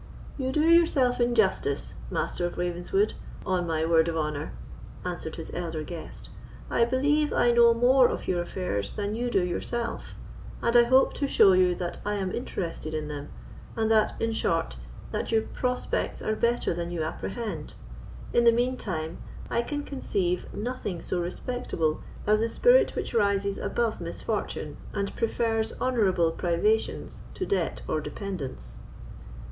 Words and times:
"You 0.35 0.51
do 0.51 0.61
yourself 0.63 1.21
injustice, 1.21 1.93
Master 2.09 2.47
of 2.47 2.57
Ravenswood, 2.57 3.13
on 3.45 3.67
my 3.67 3.85
word 3.85 4.07
of 4.07 4.17
honour," 4.17 4.51
answered 5.05 5.35
his 5.35 5.51
elder 5.53 5.83
guest. 5.83 6.29
"I 6.71 6.85
believe 6.85 7.31
I 7.31 7.51
know 7.51 7.75
more 7.75 8.09
of 8.09 8.27
your 8.27 8.41
affairs 8.41 8.93
than 8.93 9.13
you 9.13 9.29
do 9.29 9.43
yourself, 9.43 10.15
and 10.59 10.75
I 10.75 10.85
hope 10.85 11.13
to 11.13 11.27
show 11.27 11.53
you 11.53 11.75
that 11.75 11.99
I 12.03 12.15
am 12.15 12.31
interested 12.33 12.95
in 12.95 13.09
them; 13.09 13.29
and 13.75 13.91
that—in 13.91 14.31
short, 14.33 14.75
that 15.11 15.31
your 15.31 15.43
prospects 15.43 16.19
are 16.23 16.35
better 16.35 16.73
than 16.73 16.89
you 16.89 17.03
apprehend. 17.03 17.75
In 18.33 18.43
the 18.43 18.51
mean 18.51 18.77
time, 18.77 19.19
I 19.51 19.61
can 19.61 19.83
conceive 19.83 20.51
nothing 20.51 21.03
so 21.03 21.19
respectable 21.21 22.01
as 22.25 22.39
the 22.39 22.49
spirit 22.49 22.95
which 22.95 23.13
rises 23.13 23.59
above 23.59 24.01
misfortune, 24.01 24.77
and 24.93 25.15
prefers 25.15 25.73
honourable 25.79 26.31
privations 26.31 27.19
to 27.35 27.45
debt 27.45 27.83
or 27.87 28.01
dependence." 28.01 28.79